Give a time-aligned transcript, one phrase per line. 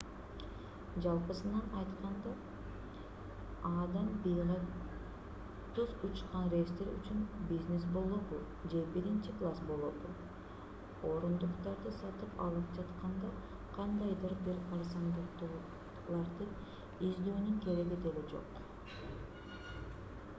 [1.05, 2.31] жалпысынан айтканда
[3.81, 4.55] а-дан б-га
[5.79, 7.19] түз учкан рейстер үчүн
[7.51, 8.39] бизнес болобу
[8.73, 10.15] же биринчи класс болобу
[11.11, 13.31] орундуктарды сатып алып жатканда
[13.79, 16.49] кандайдыр бир арзандатууларды
[17.11, 18.61] издөөнүн кереги деле жок